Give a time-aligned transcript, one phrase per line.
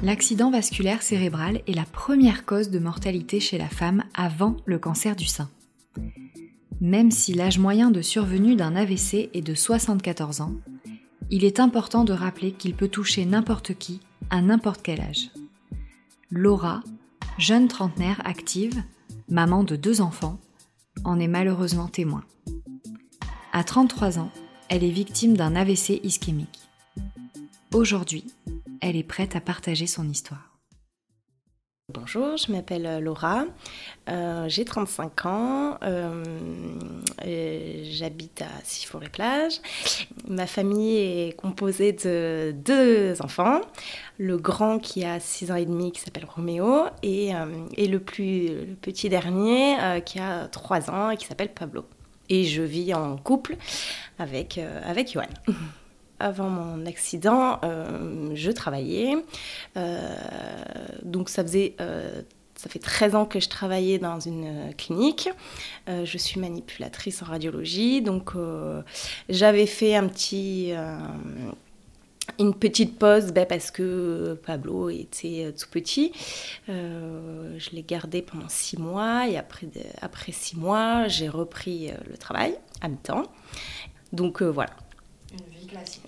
[0.00, 5.16] L'accident vasculaire cérébral est la première cause de mortalité chez la femme avant le cancer
[5.16, 5.50] du sein.
[6.80, 10.54] Même si l'âge moyen de survenue d'un AVC est de 74 ans,
[11.30, 15.30] il est important de rappeler qu'il peut toucher n'importe qui à n'importe quel âge.
[16.30, 16.84] Laura,
[17.36, 18.80] jeune trentenaire active,
[19.28, 20.38] maman de deux enfants,
[21.04, 22.22] en est malheureusement témoin.
[23.52, 24.30] À 33 ans,
[24.68, 26.68] elle est victime d'un AVC ischémique.
[27.74, 28.24] Aujourd'hui,
[28.80, 30.48] elle est prête à partager son histoire.
[31.90, 33.46] Bonjour, je m'appelle euh, Laura,
[34.10, 36.22] euh, j'ai 35 ans, euh,
[37.90, 39.62] j'habite à Sifour-les-Plages.
[40.28, 43.62] Ma famille est composée de deux enfants,
[44.18, 49.08] le grand qui a 6 ans et demi qui s'appelle Roméo et, le plus petit
[49.08, 51.86] dernier qui a 3 ans et qui s'appelle Pablo.
[52.28, 53.56] Et je vis en couple
[54.18, 55.24] avec, avec Johan.
[56.20, 59.16] Avant mon accident, euh, je travaillais.
[59.76, 60.16] Euh,
[61.04, 62.22] donc ça faisait euh,
[62.56, 65.28] ça fait 13 ans que je travaillais dans une clinique.
[65.86, 68.02] je suis manipulatrice en radiologie.
[68.02, 68.32] Donc,
[69.28, 70.72] j'avais fait un petit,
[72.40, 76.10] une petite pause ben, parce que Pablo était tout petit.
[76.66, 79.68] je l'ai gardé pendant 6 mois et après,
[80.02, 83.22] après 6 mois, j'ai repris le travail à mi-temps.
[84.12, 84.72] Donc, voilà.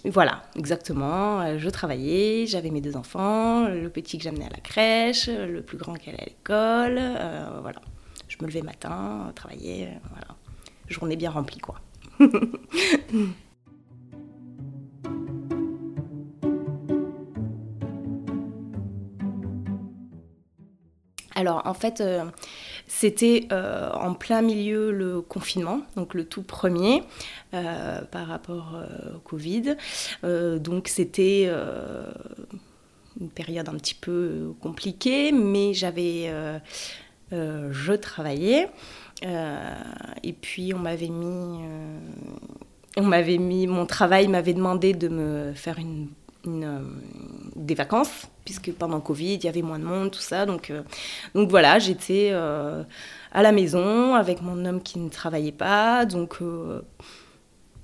[0.04, 1.40] Voilà, exactement.
[1.40, 5.60] Euh, je travaillais, j'avais mes deux enfants, le petit que j'amenais à la crèche, le
[5.62, 6.98] plus grand qui allait à l'école.
[6.98, 7.80] Euh, voilà.
[8.28, 10.28] Je me levais matin, travaillais, euh, voilà.
[10.88, 11.80] Journée bien remplie, quoi.
[21.36, 22.02] Alors, en fait,
[22.92, 27.04] c'était euh, en plein milieu le confinement, donc le tout premier
[27.54, 29.76] euh, par rapport euh, au Covid.
[30.24, 31.48] donc c'était
[33.20, 36.32] une période un petit peu compliquée, mais j'avais,
[37.30, 38.68] je travaillais
[39.22, 41.60] et puis on m'avait mis,
[42.96, 46.08] on m'avait mis, mon travail m'avait demandé de me faire une
[46.46, 46.80] euh,
[47.54, 50.46] des vacances, puisque pendant Covid, il y avait moins de monde, tout ça.
[50.46, 50.82] Donc, euh,
[51.34, 52.82] donc voilà, j'étais euh,
[53.32, 56.06] à la maison avec mon homme qui ne travaillait pas.
[56.06, 56.38] Donc,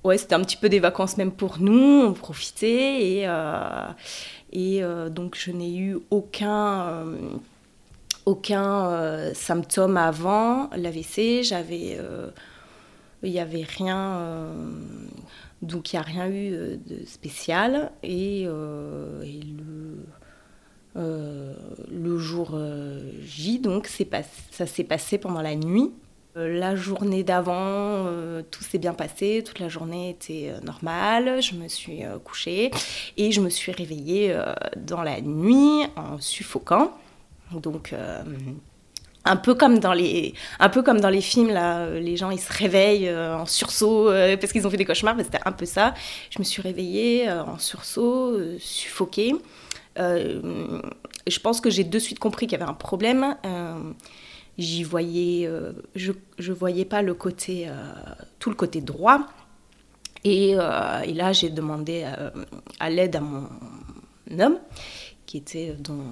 [0.03, 2.01] ouais, c'était un petit peu des vacances même pour nous.
[2.07, 3.03] On profitait.
[3.03, 3.27] Et,
[4.51, 4.81] et
[5.11, 7.05] donc, je n'ai eu aucun
[8.25, 11.43] aucun symptôme avant l'AVC.
[11.43, 11.99] J'avais,
[13.21, 14.49] il n'y avait rien
[15.61, 17.91] donc il n'y a rien eu euh, de spécial.
[18.03, 20.05] Et, euh, le,
[20.97, 21.53] euh,
[21.91, 22.57] le, jour
[23.21, 25.91] J, donc ça s'est passé pendant la nuit.
[26.35, 28.05] La journée d'avant,
[28.51, 32.69] tout s'est bien passé, toute la journée était normale, je me suis couchée
[33.17, 34.39] et je me suis réveillée
[34.75, 36.95] dans la nuit en suffoquant.
[37.53, 37.95] Donc
[39.27, 42.31] un peu comme dans les un peu comme dans les films là euh, les gens
[42.31, 45.51] ils se réveillent euh, en sursaut euh, parce qu'ils ont fait des cauchemars c'était un
[45.51, 45.93] peu ça.
[46.29, 49.33] Je me suis réveillée en sursaut suffoquée.
[49.97, 53.35] Je pense que j'ai de suite compris qu'il y avait un problème.
[54.57, 55.49] J'y voyais
[55.95, 57.67] je je voyais pas le côté
[58.39, 59.25] tout le côté droit.
[60.23, 62.05] Et là j'ai demandé
[62.79, 63.47] à l'aide à mon
[64.39, 64.59] homme
[65.25, 66.03] qui était dans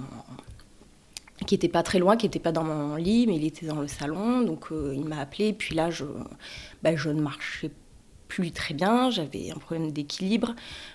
[1.44, 3.80] qui était pas très loin, qui n'était pas dans mon lit, mais il était dans
[3.80, 4.40] le salon.
[4.42, 5.52] Donc euh, il m'a appelé.
[5.52, 6.04] Puis là, je,
[6.82, 7.70] bah, je ne marchais
[8.28, 9.10] plus très bien.
[9.10, 10.54] J'avais un problème d'équilibre.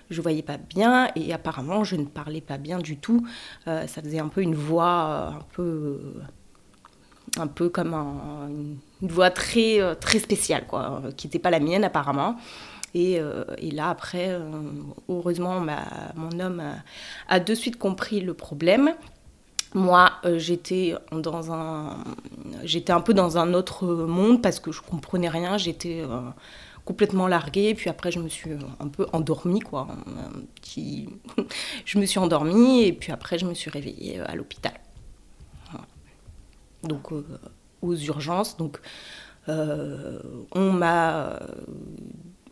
[0.09, 3.25] Je voyais pas bien et apparemment, je ne parlais pas bien du tout.
[3.67, 6.13] Euh, ça faisait un peu une voix euh, un peu
[7.37, 12.35] un peu comme une voix très très spéciale quoi, qui n'était pas la mienne apparemment.
[12.93, 13.21] Et
[13.71, 14.37] là, après,
[15.07, 15.65] heureusement,
[16.15, 16.61] mon homme
[17.29, 18.91] a, de suite compris le problème.
[19.73, 22.03] Moi, euh, j'étais dans un,
[22.63, 25.57] j'étais un peu dans un autre monde parce que je comprenais rien.
[25.57, 26.19] J'étais euh,
[26.83, 27.73] complètement larguée.
[27.73, 29.87] Puis après, je me suis un peu endormie, quoi.
[30.55, 31.07] Petit...
[31.85, 34.73] je me suis endormie et puis après, je me suis réveillée euh, à l'hôpital.
[36.83, 37.09] Donc,
[37.83, 38.57] aux urgences.
[38.57, 38.79] Donc,
[39.47, 41.39] on m'a,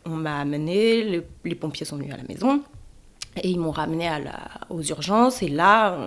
[0.04, 1.22] on m'a amené.
[1.44, 2.62] les pompiers sont venus à la maison.
[3.42, 4.38] Et ils m'ont ramené à la,
[4.70, 5.42] aux urgences.
[5.42, 5.98] Et là,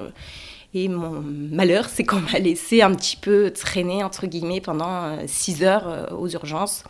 [0.73, 5.63] et mon malheur, c'est qu'on m'a laissé un petit peu traîner, entre guillemets, pendant 6
[5.63, 6.83] heures aux urgences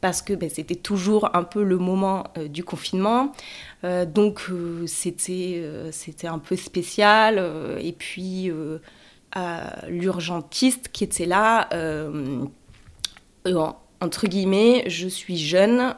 [0.00, 3.32] parce que ben, c'était toujours un peu le moment euh, du confinement.
[3.84, 5.62] Euh, donc euh, c'était
[5.92, 7.38] c'était un peu spécial.
[7.80, 8.50] et puis
[9.88, 11.68] l'urgentiste qui était là,
[14.00, 15.94] entre guillemets, je suis jeune.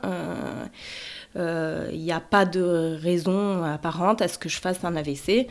[1.35, 5.47] Il n'y a pas de raison apparente à ce que je fasse un AVC.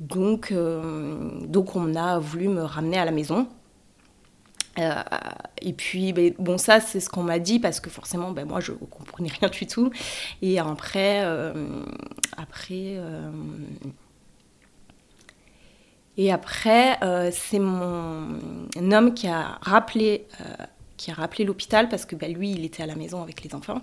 [0.00, 3.48] Donc, donc on a voulu me ramener à la maison.
[4.78, 4.92] Euh,
[5.60, 8.60] et puis, ben, bon, ça, c'est ce qu'on m'a dit parce que forcément, ben, moi,
[8.60, 9.90] je comprenais rien du tout.
[10.42, 11.52] Et après, euh,
[12.36, 13.30] après, euh,
[16.16, 16.98] et après,
[17.32, 18.38] c'est mon
[18.92, 20.26] homme qui a rappelé,
[20.96, 23.54] qui a rappelé l'hôpital parce que ben, lui, il était à la maison avec les
[23.54, 23.80] enfants,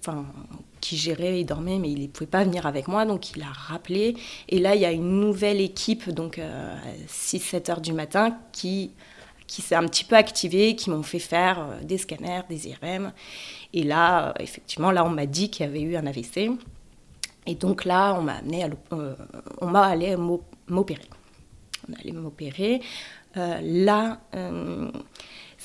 [0.00, 0.26] enfin,
[0.80, 3.52] qui gérait, il dormait, mais il ne pouvait pas venir avec moi, donc il a
[3.52, 4.16] rappelé.
[4.48, 6.76] Et là, il y a une nouvelle équipe, donc à
[7.08, 8.92] 6-7 heures du matin, qui
[9.46, 13.12] qui s'est un petit peu activé, qui m'ont fait faire euh, des scanners, des IRM.
[13.72, 16.50] Et là, euh, effectivement, là, on m'a dit qu'il y avait eu un AVC.
[17.46, 19.14] Et donc là, on m'a amené à euh,
[19.60, 20.16] on m'a allé
[20.68, 21.08] m'opérer.
[21.88, 22.80] On allait m'opérer.
[23.36, 24.20] là,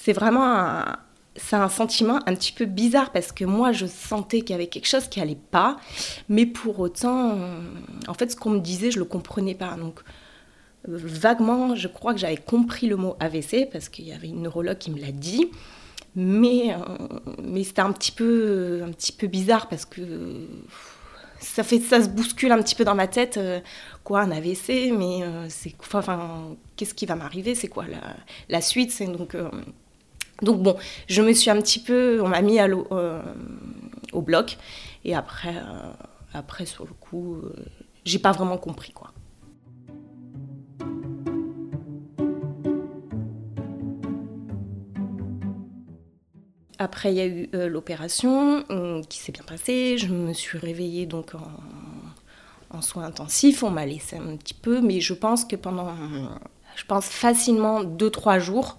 [0.01, 0.98] c'est vraiment un,
[1.36, 4.68] c'est un sentiment un petit peu bizarre parce que moi, je sentais qu'il y avait
[4.68, 5.78] quelque chose qui allait pas,
[6.28, 7.38] mais pour autant,
[8.07, 9.75] en fait, ce qu'on me disait, je le comprenais pas.
[9.75, 10.01] Donc,
[10.88, 14.78] vaguement, je crois que j'avais compris le mot AVC parce qu'il y avait une neurologue
[14.78, 15.50] qui me l'a dit.
[16.16, 16.78] Mais, euh,
[17.44, 20.01] mais c'était un petit, peu, un petit peu bizarre parce que
[21.40, 23.38] ça, fait, ça se bouscule un petit peu dans ma tête.
[23.38, 23.60] Euh,
[24.04, 27.54] quoi, un AVC Mais euh, c'est enfin, qu'est-ce qui va m'arriver?
[27.54, 28.16] C'est quoi la,
[28.50, 28.92] la suite?
[28.92, 29.36] C'est donc,
[30.41, 30.75] donc bon,
[31.07, 32.21] je me suis un petit peu...
[32.21, 32.68] On m'a mis à
[34.12, 34.57] au bloc.
[35.06, 35.56] Et après,
[36.33, 37.38] après sur le coup,
[38.06, 39.13] j'ai pas vraiment compris quoi.
[46.81, 49.97] Après, il y a eu euh, l'opération euh, qui s'est bien passée.
[49.97, 51.33] Je me suis réveillée donc
[52.71, 53.63] en, soins intensifs.
[53.63, 55.94] On m'a laissé un petit peu, mais je pense que pendant,
[56.77, 58.77] je pense facilement 2-3 jours,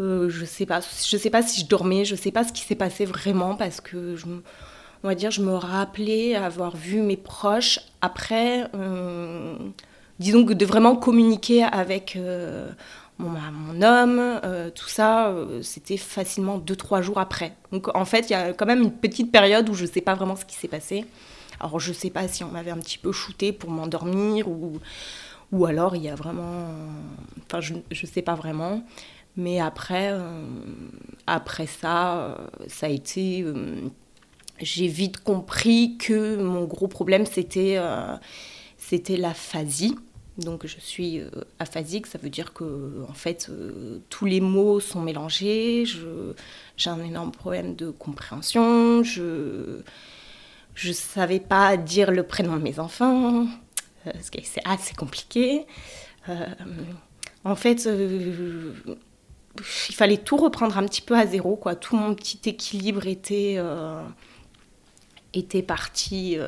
[0.00, 2.62] euh, je sais pas, je sais pas si je dormais, je sais pas ce qui
[2.62, 7.16] s'est passé vraiment parce que je, on va dire, je me rappelais avoir vu mes
[7.16, 8.70] proches après,
[10.18, 12.16] disons que de vraiment communiquer avec
[13.20, 17.52] mon, homme, euh, tout ça, euh, c'était facilement 2-3 jours après.
[17.72, 20.14] Donc en fait, il y a quand même une petite période où je sais pas
[20.14, 21.04] vraiment ce qui s'est passé.
[21.60, 24.78] Alors je sais pas si on m'avait un petit peu shooté pour m'endormir ou,
[25.52, 26.66] ou alors il y a vraiment...
[27.46, 28.82] Enfin, je ne sais pas vraiment.
[29.36, 30.42] Mais après, euh,
[31.26, 33.44] après ça, ça a été...
[34.60, 37.78] J'ai vite compris que mon gros problème, c'était
[38.76, 39.94] c'était l'aphasie.
[40.38, 41.28] Donc je suis euh,
[41.58, 45.84] aphasique, ça veut dire que en fait euh, tous les mots sont mélangés.
[46.76, 49.02] J'ai un énorme problème de compréhension.
[49.02, 49.80] Je
[50.74, 53.46] je savais pas dire le prénom de mes enfants,
[54.06, 55.66] euh, ce qui c'est assez compliqué.
[57.44, 57.88] en fait,
[59.88, 61.74] il fallait tout reprendre un petit peu à zéro, quoi.
[61.74, 63.58] Tout mon petit équilibre était
[65.32, 66.38] était parti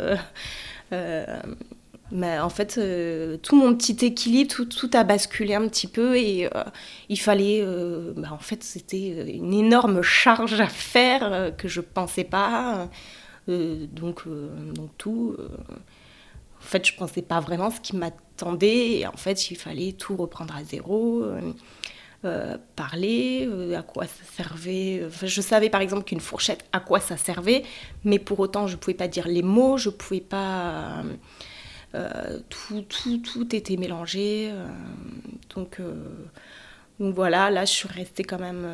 [2.13, 6.47] mais en fait, euh, tout mon petit équilibre, tout, a basculé un petit peu et
[6.55, 6.63] euh,
[7.09, 7.61] il fallait.
[7.63, 12.91] Euh, bah, en fait, c'était une énorme charge à faire que je ne pensais pas.
[13.49, 15.37] donc, donc, tout.
[15.39, 20.15] en fait, je pensais pas vraiment ce qui m'attendait et en fait, il fallait tout
[20.17, 21.25] reprendre à zéro.
[22.77, 25.09] Parler, à quoi ça servait.
[25.23, 27.65] je savais par exemple qu'une fourchette, à quoi ça servait,
[28.05, 31.03] mais pour autant, je ne pouvais pas dire les mots, je ne pouvais pas
[31.95, 34.49] euh, tout, tout, tout, était mélangé.
[34.51, 34.67] Euh,
[35.55, 35.93] donc, euh,
[36.99, 38.67] donc voilà, là je suis restée quand même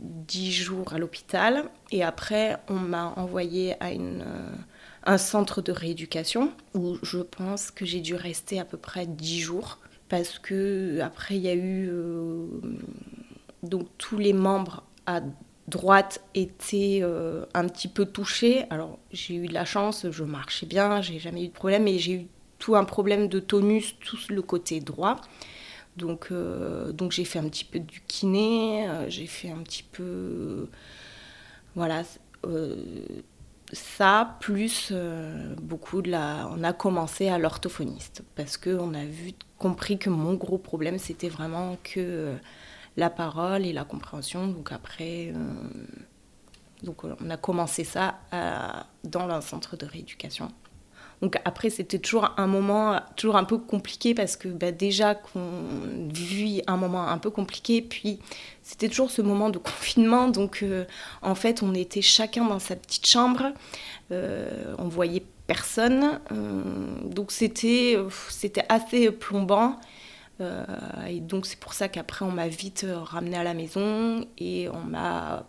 [0.00, 1.64] dix jours à l'hôpital.
[1.90, 4.24] Et après, on m'a envoyé à une
[5.06, 9.38] un centre de rééducation où je pense que j'ai dû rester à peu près dix
[9.38, 9.78] jours
[10.16, 11.90] parce que après il y a eu
[13.62, 15.20] donc tous les membres à
[15.66, 17.02] droite étaient
[17.54, 18.64] un petit peu touchés.
[18.70, 21.98] Alors j'ai eu de la chance, je marchais bien, j'ai jamais eu de problème, mais
[21.98, 22.26] j'ai eu
[22.58, 25.20] tout un problème de tonus, tout le côté droit.
[25.96, 29.82] Donc, euh, donc j'ai fait un petit peu du kiné, euh, j'ai fait un petit
[29.82, 30.68] peu.
[31.74, 32.02] voilà.
[33.72, 34.92] Euh, ça, plus
[35.62, 36.48] beaucoup de la.
[36.52, 41.28] On a commencé à l'orthophoniste parce qu'on a vu, compris que mon gros problème, c'était
[41.28, 42.34] vraiment que
[42.96, 44.46] la parole et la compréhension.
[44.48, 45.32] Donc après.
[46.82, 48.20] donc on a commencé ça
[49.04, 50.50] dans un centre de rééducation.
[51.20, 55.48] Donc après, c'était toujours un moment, toujours un peu compliqué parce que bah, déjà qu'on
[56.12, 58.18] vit un moment un peu compliqué, puis
[58.62, 60.28] c'était toujours ce moment de confinement.
[60.28, 60.84] Donc euh,
[61.22, 63.52] en fait, on était chacun dans sa petite chambre,
[64.10, 66.62] euh, on voyait personne, euh,
[67.04, 67.96] donc c'était
[68.28, 69.78] c'était assez plombant.
[71.08, 74.80] et donc c'est pour ça qu'après on m'a vite ramené à la maison et on
[74.80, 75.46] m'a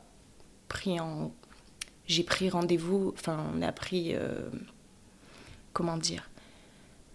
[0.67, 1.31] pris en
[2.07, 4.15] j'ai pris rendez-vous, enfin on a pris
[5.75, 6.29] comment dire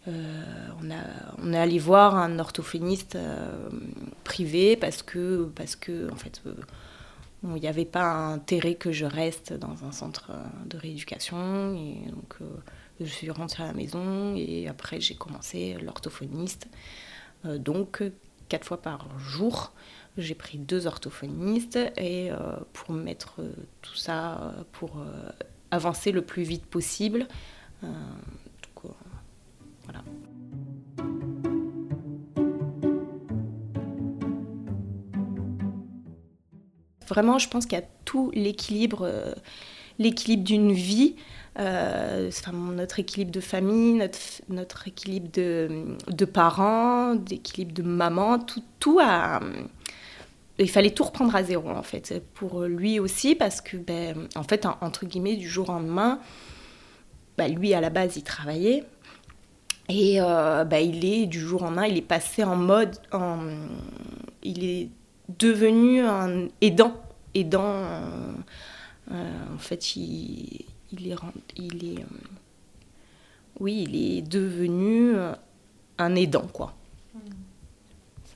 [0.09, 3.69] euh, on, a, est allé voir un orthophoniste euh,
[4.25, 6.55] privé parce que, parce que en fait, euh,
[7.43, 10.31] il n'y avait pas intérêt que je reste dans un centre
[10.67, 11.75] de rééducation.
[11.75, 12.37] Et donc,
[13.01, 16.69] je suis rentrée à la maison et après, j'ai commencé l'orthophoniste.
[17.45, 18.03] donc,
[18.51, 19.73] quatre fois par jour,
[20.19, 22.29] j'ai pris deux orthophonistes et
[22.75, 23.41] pour mettre
[23.81, 25.03] tout ça, pour
[25.71, 27.27] avancer le plus vite possible.
[37.11, 39.35] Vraiment, je pense qu'il y a tout l'équilibre, euh,
[39.99, 41.17] l'équilibre d'une vie,
[41.59, 44.01] euh, notre équilibre de famille,
[44.49, 48.39] notre, équilibre de, parents, d'équilibre de maman,
[48.79, 49.41] tout, a,
[50.61, 54.45] il fallait tout reprendre à zéro en fait pour lui aussi parce que ben, en
[54.45, 56.21] fait entre guillemets du jour au lendemain
[57.37, 58.85] ben, lui à la base il travaillait
[59.91, 62.97] et euh, bah, il est, du jour au lendemain, il est passé en mode.
[63.13, 63.41] En,
[64.45, 64.89] il est
[65.39, 66.95] devenu un aidant.
[67.35, 67.65] Aidant.
[67.65, 68.33] Euh,
[69.11, 71.17] euh, en fait, il, il est.
[71.57, 72.05] Il est
[73.59, 75.15] oui, il est devenu
[75.99, 76.75] un aidant, quoi.
[77.15, 77.19] Mm.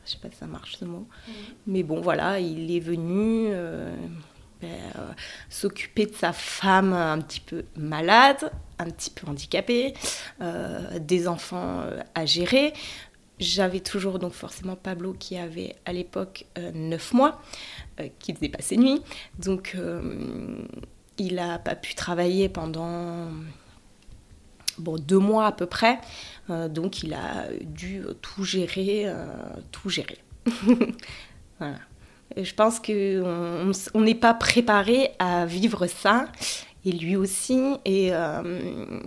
[0.05, 1.07] Je sais pas si ça marche ce mot.
[1.27, 1.33] Mm.
[1.69, 3.53] Mais bon, voilà, il est venu.
[4.63, 5.13] Euh,
[5.51, 9.95] s'occuper de sa femme un petit peu malade, un petit peu handicapée,
[10.41, 12.73] euh, des enfants euh, à gérer.
[13.39, 17.43] J'avais toujours donc forcément Pablo qui avait à l'époque 9 mois,
[18.21, 19.03] qui faisait pas ses nuits.
[19.41, 19.77] Donc
[21.19, 23.29] il n'a pas pu travailler pendant
[24.79, 25.99] bon, deux mois à peu près.
[26.49, 29.13] donc il a dû tout gérer,
[29.73, 30.19] tout gérer.
[31.59, 31.79] voilà.
[32.37, 36.27] Je pense qu'on n'est pas préparé à vivre ça,
[36.85, 37.61] et lui aussi.
[37.85, 39.01] Et euh,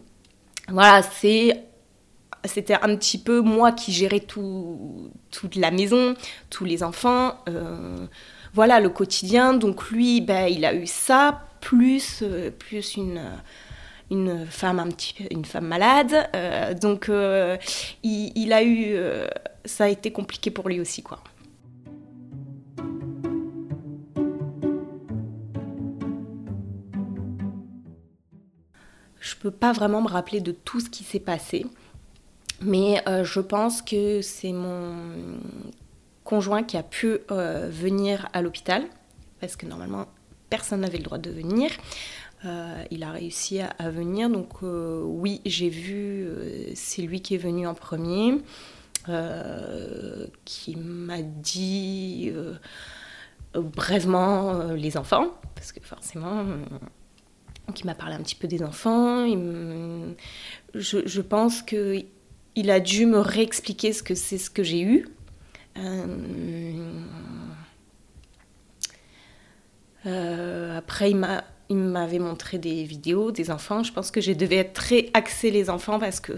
[0.69, 6.15] voilà, c'était un petit peu moi qui gérais tout, toute la maison,
[6.49, 8.07] tous les enfants, euh,
[8.53, 9.53] voilà le quotidien.
[9.53, 13.21] Donc lui, ben, il a eu ça, plus, euh, plus une,
[14.09, 16.29] une, femme un petit, une femme malade.
[16.79, 17.11] donc
[18.03, 18.95] il, a eu,
[19.65, 21.19] ça a été compliqué pour lui aussi, quoi.
[29.27, 31.65] Je peux pas vraiment me rappeler de tout ce qui s'est passé,
[32.61, 34.95] mais euh, je pense que c'est mon
[36.23, 38.85] conjoint qui a pu euh, venir à l'hôpital,
[39.41, 40.07] parce que normalement
[40.49, 41.71] personne n'avait le droit de venir.
[42.45, 46.25] Euh, il a réussi à, venir, donc oui, j'ai vu,
[46.73, 48.37] c'est lui qui est venu en premier,
[50.45, 52.31] qui m'a dit
[53.53, 56.45] brièvement les enfants, parce que forcément
[57.73, 59.27] qui m'a parlé un petit peu des enfants.
[60.73, 62.03] je, pense que
[62.55, 65.07] il a dû me réexpliquer ce que c'est ce que j'ai eu.
[65.77, 66.05] Euh,
[70.05, 73.83] euh, après, il m'a il m'avait montré des vidéos des enfants.
[73.83, 76.33] Je pense que je devais être très axée les enfants parce que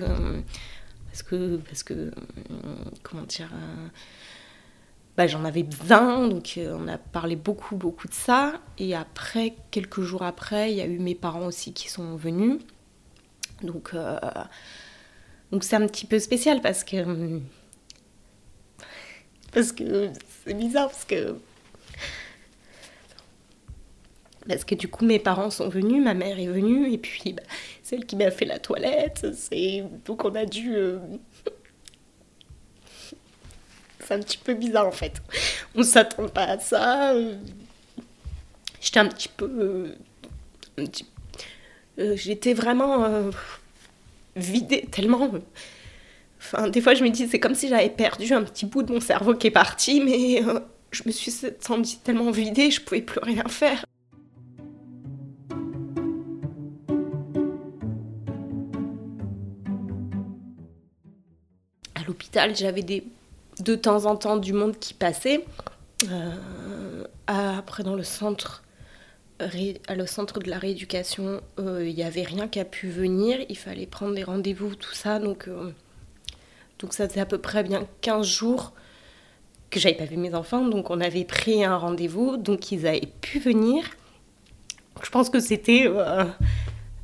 [1.07, 2.12] parce que parce que
[3.03, 3.51] comment dire
[5.19, 8.61] bah, j'en avais besoin, donc euh, on a parlé beaucoup, beaucoup de ça.
[8.77, 12.61] Et après, quelques jours après, il y a eu mes parents aussi qui sont venus.
[13.61, 14.17] Donc, euh,
[15.51, 17.41] donc c'est un petit peu spécial parce que.
[19.51, 20.09] Parce que
[20.45, 21.35] c'est bizarre, parce que.
[24.47, 27.43] Parce que du coup, mes parents sont venus, ma mère est venue, et puis bah,
[27.83, 29.27] celle qui m'a fait la toilette.
[30.05, 30.77] Donc on a dû.
[30.77, 30.97] Euh,
[34.09, 35.21] c'est un petit peu bizarre en fait.
[35.75, 37.13] On s'attend pas à ça.
[38.81, 39.45] J'étais un petit peu.
[40.79, 40.85] Euh,
[41.99, 43.29] euh, j'étais vraiment euh,
[44.35, 45.29] vidée tellement.
[46.39, 48.91] Enfin, des fois, je me dis, c'est comme si j'avais perdu un petit bout de
[48.91, 50.41] mon cerveau qui est parti, mais
[50.89, 53.85] je me suis sentie tellement vidée, je pouvais plus rien faire.
[61.93, 63.03] À l'hôpital, j'avais des
[63.59, 65.45] de temps en temps du monde qui passait.
[66.09, 68.63] Euh, après, dans le centre,
[69.39, 73.39] le centre de la rééducation, il n'y avait rien qui a pu venir.
[73.49, 75.19] Il fallait prendre des rendez-vous, tout ça.
[75.19, 75.49] Donc,
[76.79, 78.73] donc ça faisait à peu près bien 15 jours
[79.69, 80.65] que j'avais pas vu mes enfants.
[80.65, 82.37] Donc on avait pris un rendez-vous.
[82.37, 83.83] Donc ils avaient pu venir.
[85.03, 85.87] Je pense que c'était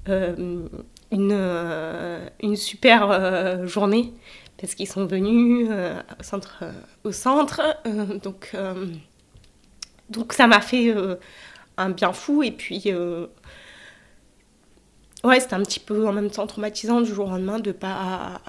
[0.08, 0.70] une,
[1.12, 4.14] une super journée
[4.58, 6.64] parce qu'ils sont venus euh, au centre.
[6.64, 8.56] Euh, euh, donc,
[10.10, 10.94] donc ça m'a fait
[11.78, 12.44] un bien fou.
[12.44, 12.92] Et puis,
[15.24, 18.42] ouais, c'était un petit peu en même temps traumatisant du jour au lendemain de pas.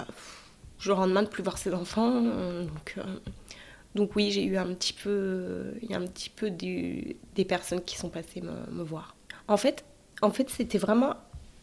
[0.79, 2.21] Du jour au lendemain de plus voir ses enfants.
[2.21, 2.95] donc,
[3.95, 5.73] donc oui, j'ai eu un petit peu.
[5.81, 9.15] Il y a un petit peu des personnes qui sont passées me, me voir.
[9.47, 9.83] En fait,
[10.21, 11.15] en fait c'était vraiment.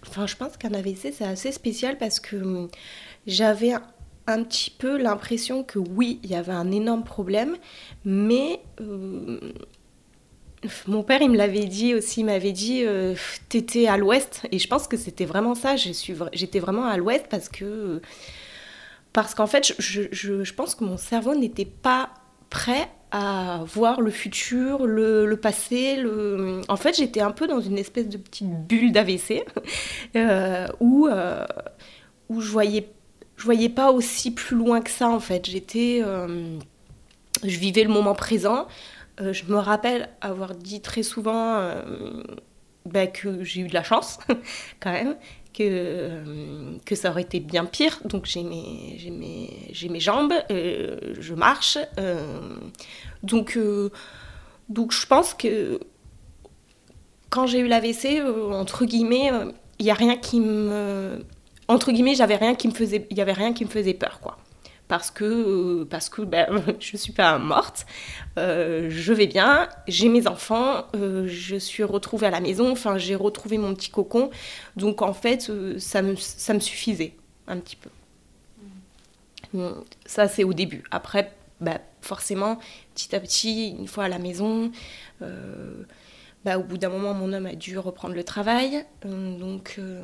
[0.06, 2.68] Enfin, je pense qu'un AVC, c'est assez spécial parce que
[3.26, 3.72] j'avais
[4.26, 7.56] un petit peu l'impression que oui, il y avait un énorme problème,
[8.04, 9.38] mais euh,
[10.86, 13.14] mon père, il me l'avait dit aussi, il m'avait dit, euh,
[13.48, 17.48] t'étais à l'ouest, et je pense que c'était vraiment ça, j'étais vraiment à l'ouest parce
[17.48, 18.00] que,
[19.12, 22.10] parce qu'en fait, je, pense que mon cerveau n'était pas
[22.48, 25.96] prêt à voir le futur, le, passé.
[25.96, 26.62] Le...
[26.68, 29.44] En fait, j'étais un peu dans une espèce de petite bulle d'AVC
[30.16, 31.08] euh, où,
[32.28, 32.88] où je voyais
[33.36, 35.48] je voyais pas aussi plus loin que ça en fait.
[35.48, 36.58] J'étais, euh,
[37.42, 38.66] je vivais le moment présent.
[39.20, 42.22] Euh, je me rappelle avoir dit très souvent euh,
[42.86, 44.18] bah, que j'ai eu de la chance
[44.80, 45.16] quand même,
[45.52, 48.00] que, que ça aurait été bien pire.
[48.04, 51.78] Donc j'ai mes, j'ai mes, j'ai mes jambes, je marche.
[53.22, 53.58] donc,
[54.68, 55.80] donc je pense que
[57.30, 58.22] quand j'ai eu l'AVC,
[58.52, 59.30] entre guillemets,
[59.80, 61.24] il n'y a rien qui me
[61.68, 64.20] entre guillemets, j'avais rien qui me faisait, il y avait rien qui me faisait peur,
[64.20, 64.38] quoi.
[64.86, 67.86] Parce que, euh, parce que ben, je suis pas morte,
[68.38, 72.98] euh, je vais bien, j'ai mes enfants, euh, je suis retrouvée à la maison, enfin
[72.98, 74.30] j'ai retrouvé mon petit cocon,
[74.76, 77.14] donc en fait ça me, ça me suffisait
[77.48, 77.88] un petit peu.
[80.04, 80.82] Ça c'est au début.
[80.90, 82.58] Après, ben, forcément,
[82.94, 84.70] petit à petit, une fois à la maison,
[86.44, 88.84] bah, au bout d'un moment, mon homme a dû reprendre le travail.
[89.06, 90.02] Euh, donc, euh,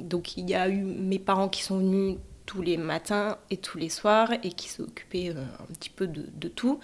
[0.00, 3.78] donc, il y a eu mes parents qui sont venus tous les matins et tous
[3.78, 6.80] les soirs et qui s'occupaient euh, un petit peu de, tout.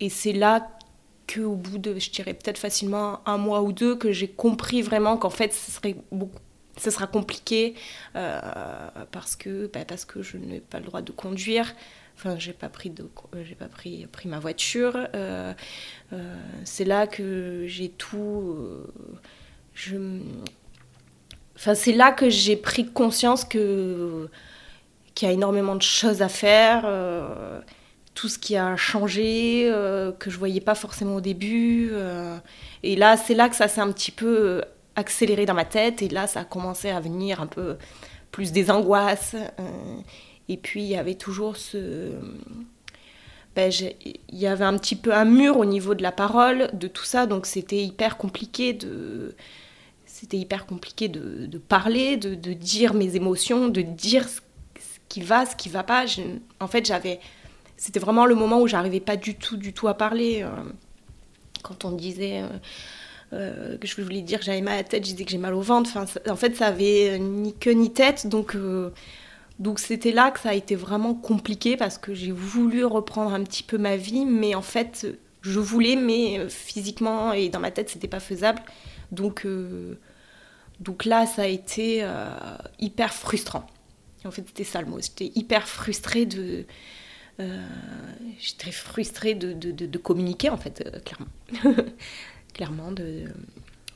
[0.00, 0.68] Et c'est là
[1.32, 5.18] qu'au bout de, je dirais peut-être facilement un mois ou deux, que j'ai compris vraiment
[5.18, 6.38] qu'en fait, ce serait beaucoup
[6.78, 7.74] ce sera compliqué
[8.14, 11.74] parce que bah, parce que je n'ai pas le droit de conduire
[12.24, 13.02] Enfin, j'ai pas pris de,
[13.34, 14.96] euh, j'ai pas pris, ma voiture.
[14.96, 15.52] Euh,
[16.12, 18.56] euh, c'est là que j'ai tout.
[21.56, 24.28] c'est là que j'ai pris conscience que
[25.14, 26.82] qu'il y a énormément de choses à faire.
[28.14, 29.68] tout ce qui a changé,
[30.20, 31.90] que je voyais pas forcément au début.
[32.84, 34.62] et là, c'est là que ça s'est un petit peu
[34.94, 36.02] accéléré dans ma tête.
[36.02, 37.78] Et là, ça a commencé à venir un peu
[38.30, 39.34] plus des angoisses.
[40.52, 42.10] Et puis il y avait toujours ce...
[43.56, 46.88] Ben, il y avait un petit peu un mur au niveau de la parole, de
[46.88, 49.34] tout ça, donc c'était hyper compliqué de...
[50.04, 54.40] C'était hyper compliqué de, parler, de, dire mes émotions, de dire ce,
[55.08, 56.04] qui va, ce qui va pas.
[56.60, 57.18] en fait, j'avais...
[57.78, 60.42] C'était vraiment le moment où j'arrivais pas du tout, du tout à parler.
[60.42, 60.50] Euh,
[61.62, 62.42] quand on disait...
[62.42, 62.48] Euh,
[63.32, 65.38] euh, que je voulais dire que j'avais mal à la tête, je disais que j'ai
[65.38, 65.90] mal au ventre.
[66.28, 68.26] En fait, ça avait ni queue ni tête.
[68.26, 68.54] Donc,
[69.58, 73.44] donc c'était là que ça a été vraiment compliqué parce que j'ai voulu reprendre un
[73.44, 75.06] petit peu ma vie, mais en fait
[75.42, 78.62] je voulais, mais euh, physiquement et dans ma tête c'était pas faisable.
[79.10, 79.98] Donc, euh,
[80.80, 82.30] donc là ça a été euh,
[82.78, 83.66] hyper frustrant.
[84.24, 86.64] En fait c'était ça le mot, j'étais hyper frustrée de...
[88.38, 91.82] j'étais frustrée de, de, communiquer en fait, clairement.
[92.54, 93.24] clairement de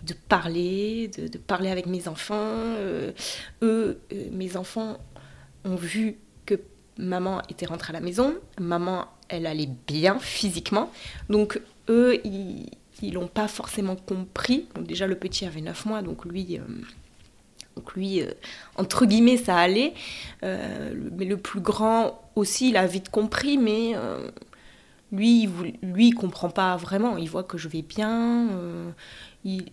[0.02, 2.74] de parler, de, parler avec mes enfants.
[3.62, 4.98] eux, mes enfants
[5.66, 6.54] ont vu que
[6.98, 10.90] maman était rentrée à la maison, maman, elle allait bien physiquement.
[11.28, 14.66] Donc eux, ils l'ont pas forcément compris.
[14.74, 16.58] Donc déjà, le petit avait 9 mois, donc lui...
[16.58, 16.62] Euh,
[17.76, 18.30] donc lui, euh,
[18.76, 19.92] entre guillemets, ça allait.
[20.42, 23.92] Euh, mais le plus grand aussi, il a vite compris, mais
[25.12, 25.46] lui,
[25.82, 27.18] lui, il comprend pas vraiment.
[27.18, 28.48] Il voit que je vais bien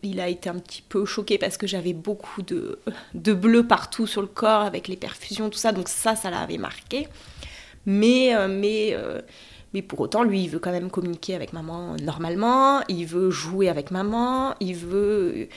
[0.03, 2.79] il, a été un petit peu choqué parce que j'avais beaucoup de,
[3.13, 5.71] bleu partout sur le corps avec les perfusions, tout ça.
[5.71, 7.07] Donc ça, ça l'avait marqué.
[7.85, 9.21] Mais, euh, mais, euh,
[9.73, 12.81] mais pour autant, lui, il veut quand même communiquer avec maman normalement.
[12.87, 14.55] Il veut jouer avec maman.
[14.59, 15.49] Il veut...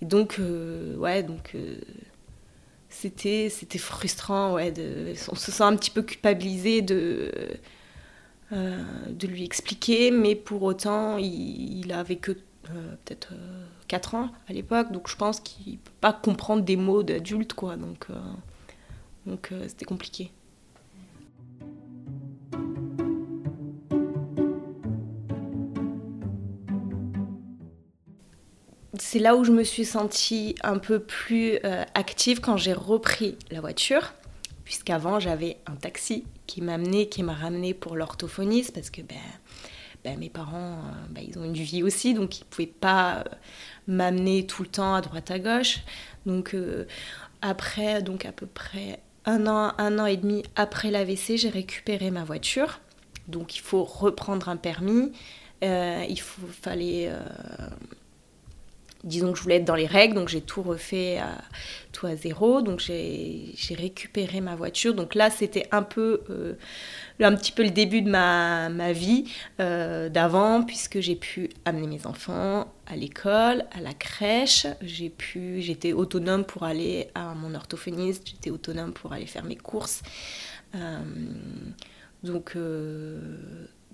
[0.00, 1.56] Donc, euh, ouais, donc...
[2.88, 4.72] c'était, c'était frustrant, ouais.
[4.72, 7.30] De, on se sent un petit peu culpabilisé de...
[8.50, 13.32] de lui expliquer, mais pour autant, il, il avait que peut-être
[13.88, 17.54] 4 ans à l'époque, donc je pense qu'il ne peut pas comprendre des mots d'adulte,
[17.54, 17.76] quoi.
[17.76, 18.06] Donc,
[19.26, 20.30] donc c'était compliqué.
[29.02, 33.36] c'est là où je me suis sentie un peu plus euh, active quand j'ai repris
[33.50, 34.14] la voiture,
[34.64, 39.16] puisqu'avant j'avais un taxi qui m'amenait, qui m'a ramené pour l'orthophoniste, parce que ben,
[40.04, 43.18] ben mes parents, euh, ben, ils ont une vie aussi, donc ils ne pouvaient pas
[43.18, 43.24] euh,
[43.86, 45.80] m'amener tout le temps à droite à gauche.
[46.26, 46.56] Donc
[47.40, 52.10] après, donc à peu près un an, un an et demi après l'AVC, j'ai récupéré
[52.10, 52.80] ma voiture.
[53.26, 55.12] Donc il faut reprendre un permis.
[55.62, 57.10] il faut, fallait
[59.04, 61.38] disons que je voulais être dans les règles, donc j'ai tout refait à,
[61.92, 62.62] tout à zéro.
[62.62, 64.94] Donc j'ai récupéré ma voiture.
[64.94, 66.54] Donc là, c'était un peu, euh,
[67.20, 69.24] un petit peu le début de ma, ma vie
[69.60, 74.66] euh, d'avant, puisque j'ai pu amener mes enfants à l'école, à la crèche.
[74.80, 78.26] J'ai pu, j'étais autonome pour aller à mon orthophoniste.
[78.26, 80.02] J'étais autonome pour aller faire mes courses.
[80.74, 80.98] Euh,
[82.22, 82.56] donc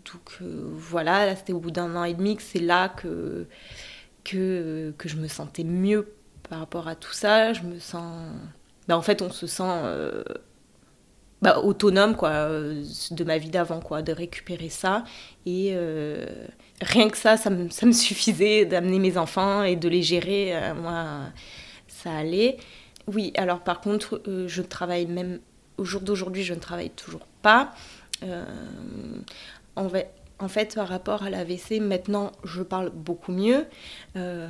[0.05, 3.47] donc voilà, c'était au bout d'un an et demi que c'est là que
[4.29, 6.12] que, que je me sentais mieux
[6.49, 7.53] par rapport à tout ça.
[7.53, 8.12] Je me sens.
[8.87, 10.23] Bah, en fait, on se sent euh,
[11.43, 15.05] bah, autonome quoi, euh, de ma vie d'avant, quoi, de récupérer ça.
[15.47, 16.27] Et euh,
[16.81, 20.55] rien que ça, ça me, ça me suffisait d'amener mes enfants et de les gérer.
[20.81, 21.21] moi,
[21.87, 22.59] ça allait.
[23.07, 25.41] Oui, alors par contre, je travaille même.
[25.79, 27.73] Au jour d'aujourd'hui, je ne travaille toujours pas.
[29.77, 33.66] en fait, en fait, par rapport à l'AVC, maintenant, je parle beaucoup mieux.
[34.16, 34.48] Euh,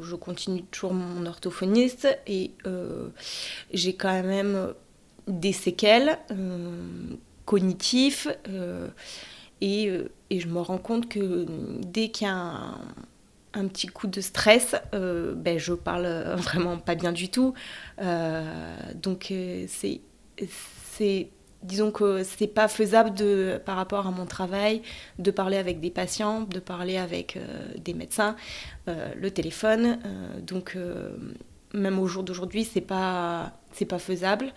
[0.00, 3.08] je continue toujours mon orthophoniste et euh,
[3.72, 4.74] j'ai quand même
[5.26, 8.36] des séquelles euh, cognitives
[9.60, 9.90] et,
[10.30, 11.46] je me rends compte que
[11.80, 12.74] dès qu'il y a
[13.54, 17.54] un, petit coup de stress, ben, je parle vraiment pas bien du tout.
[18.96, 19.32] donc
[19.68, 20.00] c'est
[21.64, 24.82] disons que c'est pas faisable par rapport à mon travail
[25.18, 28.36] de parler avec des patients, de parler avec euh, des médecins,
[28.88, 29.98] euh, le téléphone.
[30.04, 30.76] Euh, donc
[31.72, 34.52] même au jour d'aujourd'hui, c'est pas c'est pas faisable.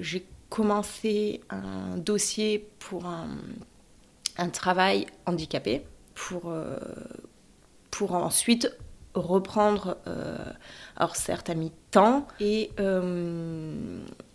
[0.00, 3.28] J'ai commencé un dossier pour un,
[4.36, 5.82] un travail handicapé
[6.14, 6.54] pour
[7.90, 8.70] pour ensuite
[9.14, 9.96] reprendre,
[10.96, 12.70] alors certes à mi-temps, et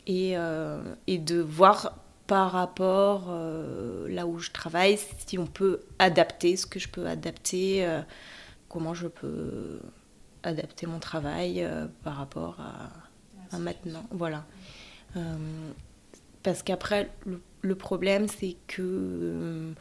[0.07, 5.81] et, euh, et de voir par rapport euh, là où je travaille, si on peut
[5.99, 8.01] adapter ce que je peux adapter, euh,
[8.69, 9.79] comment je peux
[10.43, 11.67] adapter mon travail
[12.03, 12.57] par rapport
[13.51, 14.03] à, maintenant.
[14.11, 14.45] Voilà.
[16.41, 17.11] parce qu'après,
[17.61, 19.73] le, problème, c'est que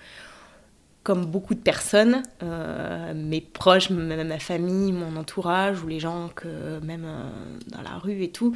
[1.03, 6.79] comme beaucoup de personnes, euh, mes proches, ma famille, mon entourage ou les gens que
[6.81, 7.31] même euh,
[7.69, 8.55] dans la rue et tout,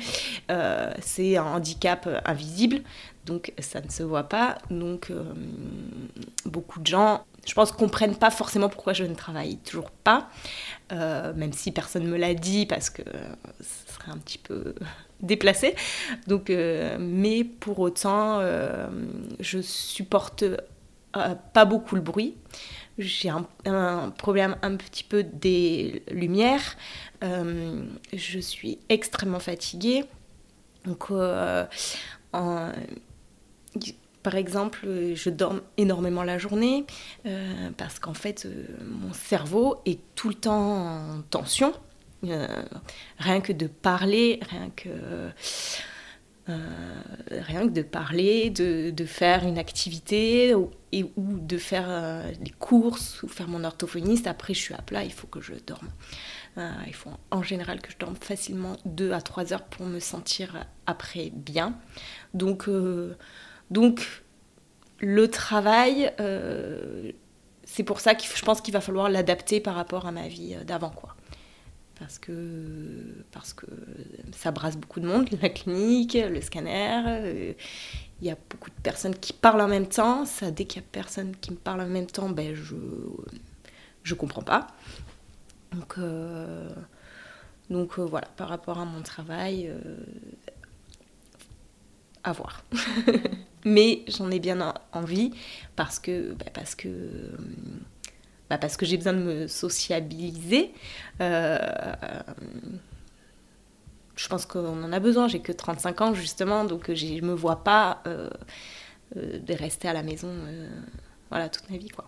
[0.50, 2.82] euh, c'est un handicap invisible,
[3.24, 4.58] donc ça ne se voit pas.
[4.70, 5.10] Donc
[6.44, 10.28] beaucoup de gens, je pense, comprennent pas forcément pourquoi je ne travaille toujours pas,
[10.90, 13.02] même si personne me l'a dit parce que
[13.60, 14.74] ce serait un petit peu
[15.20, 15.74] déplacé.
[16.26, 18.42] Donc, mais pour autant,
[19.40, 20.44] je supporte
[21.16, 22.36] euh, pas beaucoup le bruit.
[22.98, 26.76] J'ai un, problème un petit peu des lumières.
[27.22, 30.04] Euh, je suis extrêmement fatiguée.
[30.84, 31.64] Donc, euh,
[34.22, 36.84] par exemple, je dors énormément la journée
[37.76, 38.46] parce qu'en fait,
[38.84, 41.72] mon cerveau est tout le temps en tension.
[43.18, 44.88] rien que de parler, rien que
[46.50, 46.58] euh,
[47.30, 52.50] rien que de parler, de, faire une activité ou, et, ou de faire euh, des
[52.50, 54.26] courses ou faire mon orthophoniste.
[54.26, 55.88] Après, je suis à plat, il faut que je dorme.
[56.58, 60.00] Euh, il faut en général que je dorme facilement 2 à 3 heures pour me
[60.00, 61.74] sentir après bien.
[62.34, 62.68] Donc,
[63.70, 64.22] donc
[65.00, 66.12] le travail,
[67.64, 70.56] c'est pour ça que je pense qu'il va falloir l'adapter par rapport à ma vie
[70.66, 70.90] d'avant.
[70.90, 71.16] quoi
[71.98, 73.66] parce que, parce que
[74.32, 77.02] ça brasse beaucoup de monde, la clinique, le scanner.
[77.06, 77.52] Euh,
[78.20, 80.24] il y a beaucoup de personnes qui parlent en même temps.
[80.24, 82.76] Ça, dès qu'il y a personne qui me parle en même temps, ben je
[84.02, 84.66] je comprends pas.
[85.72, 86.68] Donc, euh,
[87.70, 89.72] donc euh, voilà, par rapport à mon travail,
[92.22, 92.64] à voir.
[93.64, 95.32] Mais j'en ai bien envie
[95.74, 96.88] parce que, ben, parce que
[98.54, 100.72] bah, parce que j'ai besoin de me sociabiliser.
[101.20, 101.58] Euh,
[104.14, 105.26] je pense qu'on en a besoin.
[105.26, 108.30] J'ai que 35 ans, justement, donc euh, je ne me vois pas euh,
[109.16, 110.32] de rester à la maison
[111.30, 112.04] voilà, toute ma vie, quoi.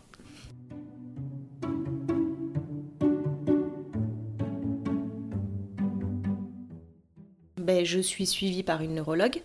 [7.56, 9.42] Ben, je suis suivie par une neurologue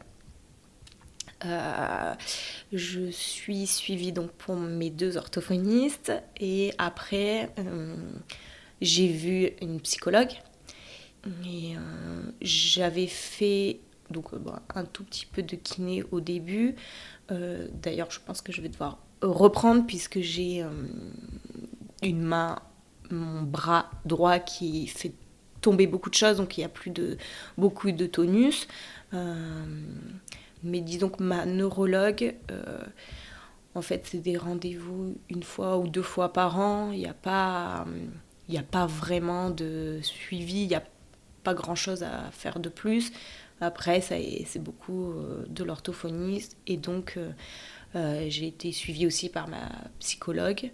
[1.44, 7.50] je suis suivie donc pour mes deux orthophonistes et après
[8.82, 10.32] j'ai vu une psychologue
[11.46, 11.74] et
[12.42, 13.80] j'avais fait
[14.76, 16.76] un tout petit peu de kiné au début.
[17.30, 20.66] D'ailleurs, je pense que je vais devoir reprendre puisque j'ai
[22.04, 22.60] une main,
[23.10, 25.14] mon bras droit qui fait
[25.62, 26.92] tomber beaucoup de choses, donc il y a plus
[27.58, 28.68] beaucoup de tonus.
[30.64, 32.80] Euh, mais disons que ma neurologue, euh,
[33.76, 36.92] en fait, c'est des rendez-vous une fois ou deux fois par an.
[36.92, 37.86] Il n'y a pas,
[38.50, 40.64] il a pas vraiment de suivi.
[40.64, 40.84] Il n'y a
[41.44, 43.12] pas grand-chose à faire de plus.
[43.62, 47.20] Après, c'est beaucoup euh, de l'orthophoniste et donc
[47.94, 49.70] j'ai été suivie aussi par ma
[50.00, 50.72] psychologue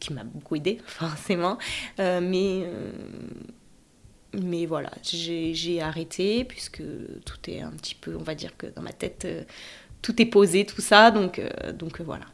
[0.00, 1.58] qui m'a beaucoup aidé, forcément.
[2.00, 2.92] Euh, mais, euh,
[4.32, 6.82] mais voilà, j'ai arrêté puisque
[7.24, 9.44] tout est un petit peu, on va dire que dans ma tête, euh,
[10.02, 11.10] tout est posé, tout ça.
[11.10, 11.40] Donc,
[11.74, 12.26] donc voilà.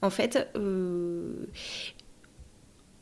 [0.00, 0.48] En fait,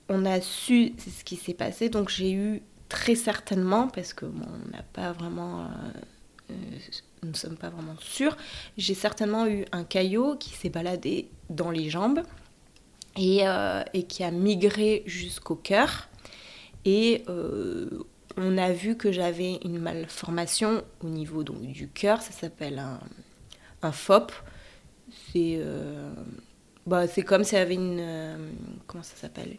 [0.09, 4.71] on a su ce qui s'est passé, donc j'ai eu très certainement, parce que on
[4.71, 5.67] n'a pas vraiment
[7.23, 8.37] nous ne sommes pas vraiment sûrs.
[8.77, 12.23] J'ai certainement eu un caillot qui s'est baladé dans les jambes
[13.17, 16.09] et, euh, qui a migré jusqu'au cœur.
[16.85, 17.89] Et euh,
[18.37, 23.01] on a vu que j'avais une malformation au niveau donc, du cœur, ça s'appelle un,
[23.83, 24.33] un FOP.
[25.11, 26.13] C'est euh,
[26.87, 28.55] bah, comme si y avait une.
[28.87, 29.57] comment ça s'appelle?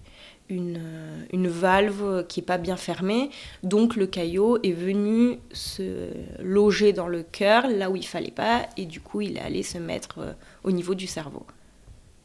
[0.51, 3.29] Euh, une, valve qui n'est pas bien fermée.
[3.63, 6.09] Donc le caillot est venu se
[6.41, 9.63] loger dans le cœur, là où il fallait pas, et du coup il est allé
[9.63, 10.33] se mettre euh,
[10.63, 11.45] au niveau du cerveau.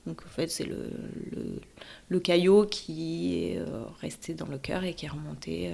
[0.06, 0.90] Donc en fait c'est le,
[2.08, 5.72] le, caillot qui est euh, resté dans le cœur et qui est remonté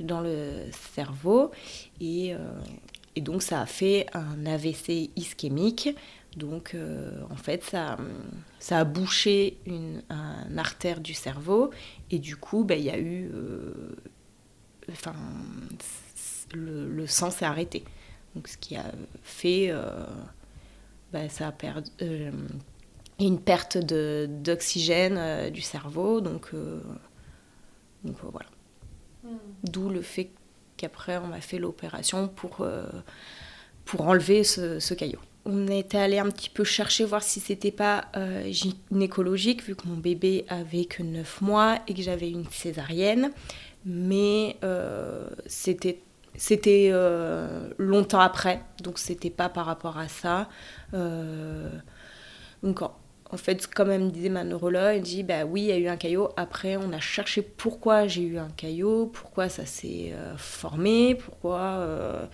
[0.00, 0.50] dans le
[0.94, 1.50] cerveau.
[2.00, 2.34] Et,
[3.16, 5.90] et donc ça a fait un AVC ischémique
[6.38, 7.98] donc, euh, en fait, ça,
[8.60, 10.02] ça a bouché une,
[10.56, 11.70] artère du cerveau
[12.10, 13.30] et du coup, ben, il y a eu.
[13.34, 13.96] Euh,
[14.90, 15.14] enfin,
[16.54, 17.84] le, sang s'est arrêté.
[18.34, 18.84] Donc, ce qui a
[19.22, 19.66] fait.
[19.70, 20.06] Euh,
[21.12, 21.90] ben, ça a perdu.
[23.18, 26.20] une perte d'oxygène du cerveau.
[26.20, 26.52] Donc,
[28.04, 28.48] donc voilà.
[29.24, 29.36] Hmm.
[29.64, 30.30] D'où le fait
[30.76, 32.64] qu'après, on m'a fait l'opération pour,
[33.84, 37.70] pour enlever ce, ce caillot on était allé un petit peu chercher voir si c'était
[37.70, 42.48] pas euh, gynécologique vu que mon bébé avait que 9 mois et que j'avais une
[42.50, 43.30] césarienne.
[43.84, 46.00] Mais euh, c'était
[46.36, 50.48] c'était euh, longtemps après donc c'était pas par rapport à ça.
[52.62, 52.92] Donc en,
[53.36, 55.88] fait comme elle me disait ma neurologue elle dit bah oui il y a eu
[55.88, 56.28] un caillot.
[56.36, 62.28] Après on a cherché pourquoi j'ai eu un caillot pourquoi ça s'est formé pourquoi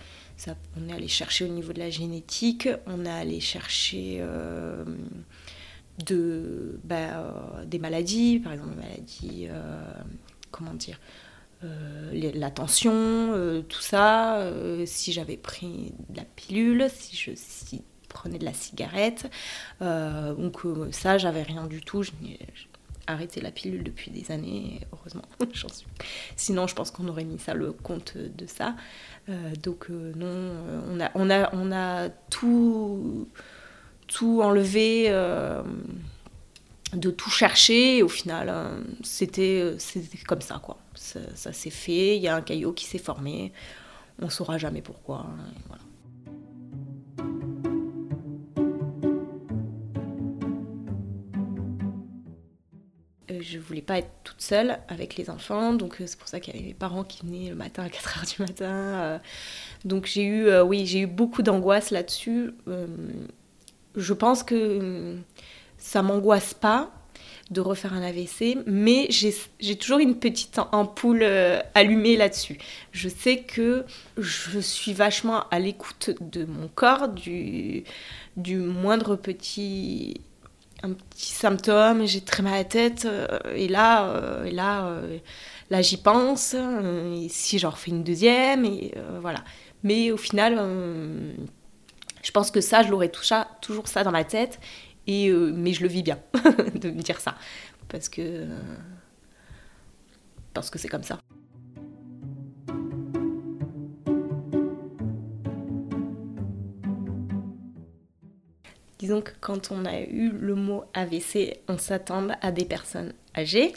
[0.77, 4.83] on est allé chercher au niveau de la génétique, on est allé chercher euh,
[6.83, 9.81] bah, euh, des maladies, par exemple, maladies, euh,
[10.51, 10.99] comment dire,
[12.13, 14.51] la tension, tout ça,
[14.85, 17.31] si j'avais pris de la pilule, si je
[18.07, 19.31] prenais de la cigarette.
[19.81, 22.03] donc ça, j'avais rien du tout.
[23.07, 25.87] Arrêté la pilule depuis des années, heureusement, j'en suis.
[26.35, 28.75] Sinon, je pense qu'on aurait mis ça le compte de ça.
[29.29, 33.27] Euh, donc euh, non, euh, on a, on a, on a tout,
[34.07, 35.09] tout enlevé,
[36.93, 37.97] de tout chercher.
[37.97, 38.53] Et au final,
[39.03, 40.77] c'était, c'était comme ça, quoi.
[40.95, 42.17] Ça, s'est fait.
[42.17, 43.51] Il y a un caillot qui s'est formé.
[44.21, 45.25] On saura jamais pourquoi.
[45.67, 45.84] Voilà.
[53.55, 56.53] Je voulais pas être toute seule avec les enfants, donc euh, c'est pour ça qu'il
[56.55, 58.65] y avait mes parents qui venaient le matin à 4h du matin.
[58.65, 59.17] Euh.
[59.85, 62.53] donc j'ai eu, euh, oui, j'ai eu beaucoup d'angoisse là-dessus.
[63.95, 65.15] je pense que
[65.77, 66.91] ça m'angoisse pas
[67.51, 71.23] de refaire un AVC, mais j'ai toujours une petite ampoule
[71.75, 72.57] allumée là-dessus.
[72.91, 73.85] Je sais que
[74.17, 77.83] je suis vachement à l'écoute de mon corps, du,
[78.35, 80.21] du moindre petit
[80.85, 84.87] un petit symptôme, j'ai très mal à la tête, euh, et là, euh, et là,
[84.87, 85.17] euh,
[85.69, 89.43] là j'y pense, et si j'en refais une deuxième, et voilà.
[89.83, 90.55] Mais au final,
[92.23, 93.11] je pense que ça, je l'aurais
[93.61, 94.59] toujours ça dans ma tête,
[95.07, 96.19] et, mais je le vis bien
[96.75, 97.35] de me dire ça,
[97.89, 98.45] parce que
[100.53, 101.19] parce que c'est comme ça.
[109.05, 113.73] Disons que quand on a eu le mot AVC, on s'attend à des personnes âgées.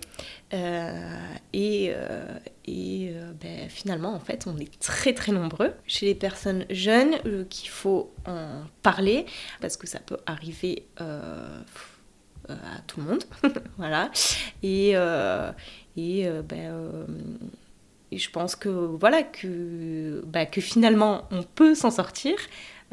[1.53, 1.93] et,
[2.67, 5.75] et ben, finalement, en fait, on est très très nombreux.
[5.87, 7.17] Chez les personnes jeunes,
[7.51, 9.27] qu'il faut en parler,
[9.61, 13.25] parce que ça peut arriver à tout le monde.
[13.77, 14.11] voilà.
[14.62, 14.93] Et,
[15.97, 17.07] et ben
[18.12, 22.35] je pense que voilà que, bah, que finalement on peut s'en sortir,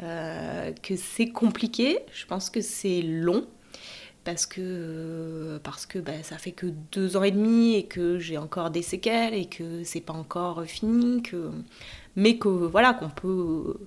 [0.02, 2.00] euh, que c'est compliqué.
[2.12, 3.46] Je pense que c'est long
[4.24, 8.36] parce que parce que bah, ça fait que deux ans et demi et que j'ai
[8.38, 11.50] encore des séquelles et que c'est pas encore fini, que
[12.16, 13.78] mais que voilà qu'on peut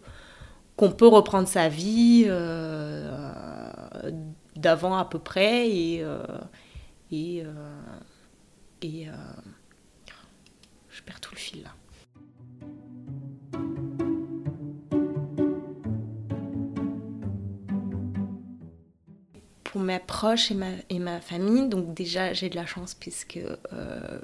[0.98, 4.12] peut reprendre sa vie euh,
[4.56, 6.24] d'avant à peu près et euh,
[7.12, 7.44] et,
[8.82, 9.08] et
[10.90, 11.70] je perds tout le fil là.
[19.90, 20.68] Pour mes proches et ma,
[21.00, 23.40] ma famille, donc déjà j'ai de la chance puisque
[23.74, 24.20] euh,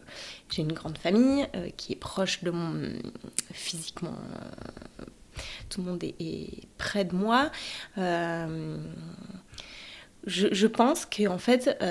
[0.52, 2.94] j'ai une grande famille euh, qui est proche de mon
[3.52, 4.14] physiquement.
[4.14, 5.06] Euh,
[5.70, 7.50] tout le monde est, près de moi.
[7.98, 8.78] Je,
[10.28, 11.84] je, pense qu'en fait,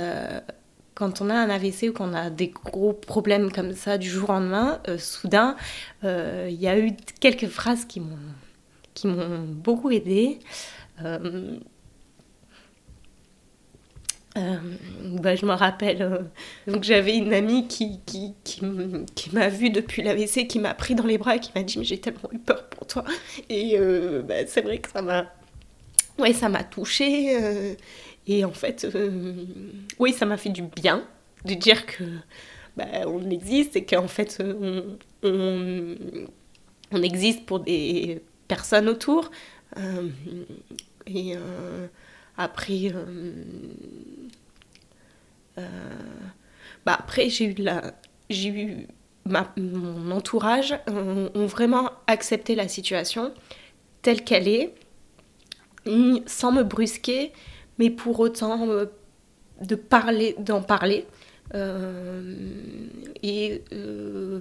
[0.95, 4.31] quand on a un AVC ou qu'on a des gros problèmes comme ça du jour
[4.31, 5.57] au lendemain, soudain,
[6.05, 8.19] il y a eu quelques phrases qui m'ont
[8.95, 10.39] qui m'ont beaucoup aidé.
[14.37, 14.57] Euh,
[15.21, 16.27] bah, je me rappelle,
[16.67, 21.07] donc j'avais une amie qui, qui, qui, m'a vue depuis l'AVC, qui m'a pris dans
[21.07, 23.05] les bras et qui m'a dit mais j'ai tellement eu peur pour toi.
[23.49, 23.79] Et
[24.27, 25.33] bah, c'est vrai que ça m'a
[26.19, 27.77] ouais, ça m'a touchée.
[28.27, 29.45] Et en fait, euh,
[29.99, 31.07] oui, ça m'a fait du bien
[31.45, 32.05] de dire que
[32.77, 39.31] bah, on existe et qu'en fait, on, on, existe pour des personnes autour.
[39.77, 40.09] Euh,
[41.07, 41.87] et euh,
[42.39, 42.93] après,
[45.57, 47.95] bah après j'ai eu la,
[48.31, 48.87] j'ai eu
[49.57, 53.33] mon entourage ont vraiment accepté la situation
[54.03, 54.75] telle qu'elle est,
[56.27, 57.33] sans me brusquer
[57.79, 58.87] mais pour autant euh,
[59.63, 61.07] de parler, d'en parler.
[61.55, 62.37] Euh,
[63.23, 64.41] et euh,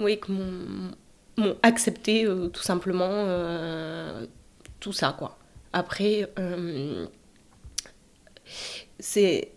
[0.00, 3.26] oui, que m'ont accepté tout simplement
[4.80, 5.38] tout ça, quoi.
[5.72, 6.28] Après,
[8.98, 9.52] c'est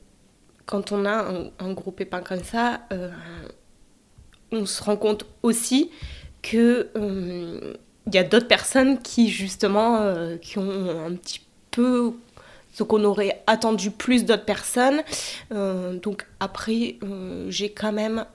[0.66, 2.82] quand on a un, un, gros pépin comme ça,
[4.52, 5.92] on se rend compte aussi
[6.42, 6.90] que
[8.08, 12.14] il y a d'autres personnes qui justement euh, ont un petit peu
[12.74, 15.02] ce qu'on aurait attendu plus d'autres personnes.
[15.52, 18.26] Euh, donc après, euh, j'ai quand même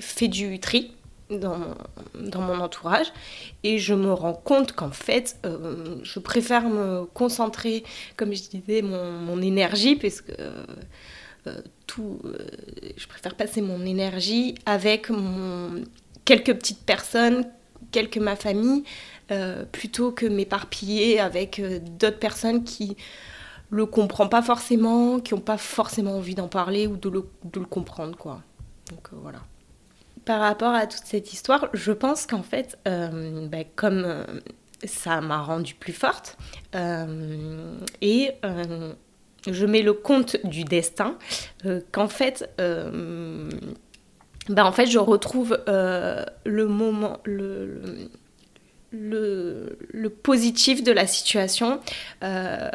[0.00, 0.92] fait du tri
[1.38, 3.12] dans, mon entourage
[3.62, 5.38] et je me rends compte qu'en fait,
[6.02, 7.84] je préfère me concentrer,
[8.16, 10.32] comme je disais, mon, mon énergie, puisque
[11.86, 12.20] tout,
[12.96, 15.84] je préfère passer mon énergie avec mon,
[16.24, 17.44] quelques petites personnes
[17.92, 18.84] quelques ma famille,
[19.30, 22.96] euh, plutôt que m'éparpiller avec euh, d'autres personnes qui
[23.70, 27.60] le comprennent pas forcément, qui n'ont pas forcément envie d'en parler ou de le, de
[27.60, 28.42] le, comprendre, quoi.
[28.90, 29.38] Donc euh, voilà.
[30.24, 34.24] Par rapport à toute cette histoire, je pense qu'en fait, bah, comme
[34.84, 36.36] ça m'a rendue plus forte,
[38.00, 38.30] et
[39.50, 41.16] je mets le compte du destin,
[41.90, 42.48] qu'en fait,
[44.58, 48.08] en fait, je retrouve euh, le moment, le,
[48.90, 51.80] le, positif de la situation.
[52.22, 52.70] Euh,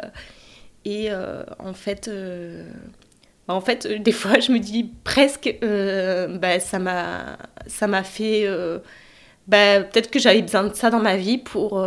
[0.84, 2.10] et euh, en fait,
[3.48, 8.46] en fait, des fois, je me dis presque, ben, ça m'a ça m'a fait.
[9.46, 11.84] Ben, peut-être que j'avais besoin de ça dans ma vie pour.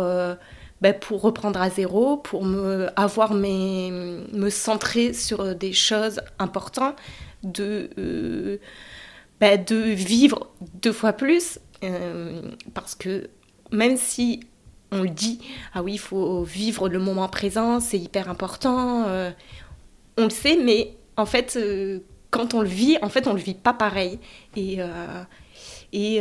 [0.80, 3.92] Ben, pour reprendre à zéro, pour me, avoir mes,
[4.32, 6.96] me centrer sur des choses importantes,
[7.44, 8.58] de,
[9.40, 10.48] bah, de vivre
[10.82, 12.42] deux fois plus, euh,
[12.74, 13.28] parce que
[13.72, 14.40] même si
[14.92, 15.40] on le dit,
[15.74, 19.30] ah oui, il faut vivre le moment présent, c'est hyper important, euh,
[20.16, 22.00] on le sait, mais en fait, euh,
[22.30, 24.18] quand on le vit, en fait, on le vit pas pareil.
[24.56, 24.78] Et,
[25.92, 26.20] et,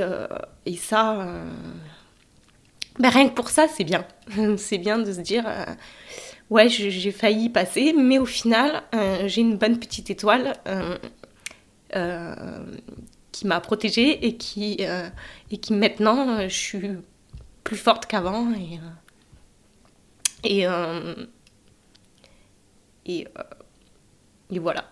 [0.66, 1.28] et, ça,
[3.00, 4.06] bah, rien que pour ça, c'est bien.
[4.58, 5.46] c'est bien de se dire,
[6.50, 8.84] ouais, j'ai failli passer, mais au final,
[9.26, 10.54] j'ai une bonne petite étoile.
[11.96, 12.66] Euh,
[13.34, 15.10] qui m'a protégée et qui, euh,
[15.52, 16.82] et qui maintenant, euh, je suis
[17.64, 18.52] plus forte qu'avant.
[20.44, 20.66] Et,
[23.06, 23.28] et,
[24.52, 24.90] et voilà.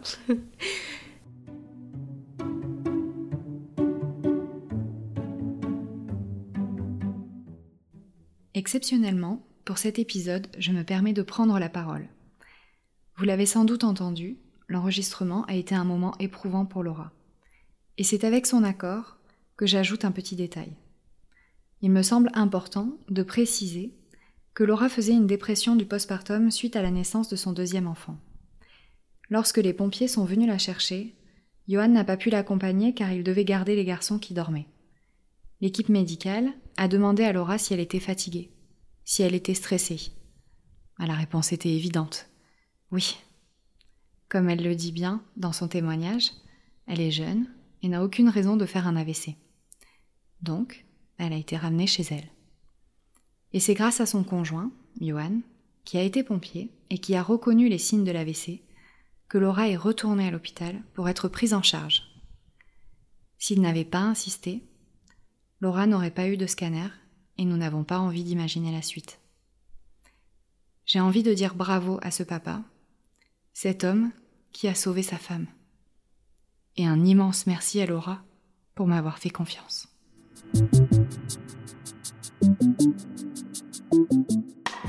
[8.55, 12.07] Exceptionnellement, pour cet épisode, je me permets de prendre la parole.
[13.17, 14.37] Vous l'avez sans doute entendu,
[14.67, 17.11] l'enregistrement a été un moment éprouvant pour Laura.
[17.97, 19.17] Et c'est avec son accord
[19.57, 20.73] que j'ajoute un petit détail.
[21.81, 23.93] Il me semble important de préciser
[24.53, 28.17] que Laura faisait une dépression du postpartum suite à la naissance de son deuxième enfant.
[29.29, 31.15] Lorsque les pompiers sont venus la chercher,
[31.67, 34.67] Johan n'a pas pu l'accompagner car il devait garder les garçons qui dormaient.
[35.61, 38.49] L'équipe médicale a demandé à Laura si elle était fatiguée,
[39.03, 40.13] si elle était stressée.
[40.97, 42.27] Ah, la réponse était évidente.
[42.91, 43.17] Oui.
[44.29, 46.31] Comme elle le dit bien dans son témoignage,
[46.87, 47.47] elle est jeune
[47.83, 49.35] et n'a aucune raison de faire un AVC.
[50.41, 50.85] Donc,
[51.17, 52.29] elle a été ramenée chez elle.
[53.53, 54.71] Et c'est grâce à son conjoint,
[55.01, 55.41] Johan,
[55.83, 58.61] qui a été pompier et qui a reconnu les signes de l'AVC,
[59.29, 62.03] que Laura est retournée à l'hôpital pour être prise en charge.
[63.37, 64.63] S'il n'avait pas insisté,
[65.61, 66.87] Laura n'aurait pas eu de scanner
[67.37, 69.19] et nous n'avons pas envie d'imaginer la suite.
[70.85, 72.63] J'ai envie de dire bravo à ce papa,
[73.53, 74.11] cet homme
[74.51, 75.45] qui a sauvé sa femme.
[76.75, 78.23] Et un immense merci à Laura
[78.73, 79.87] pour m'avoir fait confiance.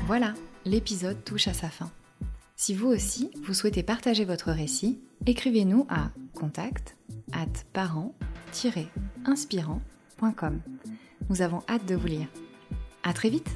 [0.07, 0.33] Voilà,
[0.65, 1.91] l'épisode touche à sa fin.
[2.61, 6.95] Si vous aussi, vous souhaitez partager votre récit, écrivez-nous à contact
[7.31, 10.61] at parent-inspirant.com.
[11.31, 12.27] Nous avons hâte de vous lire.
[13.01, 13.49] À très vite!